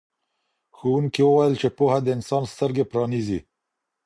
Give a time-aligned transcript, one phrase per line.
[0.77, 3.39] ښوونکي وویل چې پوهه د انسان سترګې پرانیزي.